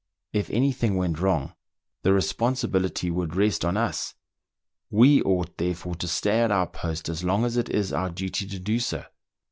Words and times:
If 0.33 0.49
any 0.49 0.71
thing 0.71 0.95
went 0.95 1.19
wrong, 1.19 1.53
the 2.01 2.11
responsibility 2.11 3.11
would 3.11 3.35
rest 3.35 3.63
on 3.63 3.77
us; 3.77 4.15
we 4.89 5.21
ought, 5.21 5.55
therefore, 5.57 5.93
to 5.93 6.07
stay 6.07 6.41
at 6.41 6.49
our 6.49 6.65
post 6.65 7.07
as 7.07 7.23
long 7.23 7.45
as 7.45 7.55
it 7.55 7.69
is 7.69 7.93
our 7.93 8.09
duty 8.09 8.47
to 8.47 8.57
do 8.57 8.79
so. 8.79 9.05